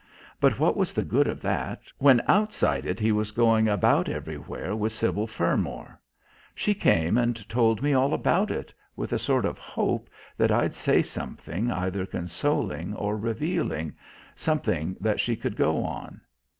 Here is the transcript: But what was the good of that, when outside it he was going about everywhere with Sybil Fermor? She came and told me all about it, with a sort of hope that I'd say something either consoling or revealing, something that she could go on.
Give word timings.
But 0.39 0.57
what 0.57 0.75
was 0.75 0.93
the 0.93 1.03
good 1.03 1.27
of 1.27 1.43
that, 1.43 1.81
when 1.99 2.23
outside 2.27 2.87
it 2.87 2.99
he 2.99 3.11
was 3.11 3.29
going 3.29 3.67
about 3.67 4.09
everywhere 4.09 4.75
with 4.75 4.93
Sybil 4.93 5.27
Fermor? 5.27 6.01
She 6.55 6.73
came 6.73 7.19
and 7.19 7.47
told 7.47 7.83
me 7.83 7.93
all 7.93 8.11
about 8.11 8.49
it, 8.49 8.73
with 8.95 9.13
a 9.13 9.19
sort 9.19 9.45
of 9.45 9.59
hope 9.59 10.09
that 10.37 10.51
I'd 10.51 10.73
say 10.73 11.03
something 11.03 11.69
either 11.69 12.07
consoling 12.07 12.95
or 12.95 13.15
revealing, 13.15 13.93
something 14.35 14.97
that 14.99 15.19
she 15.19 15.35
could 15.35 15.55
go 15.55 15.83
on. 15.83 16.21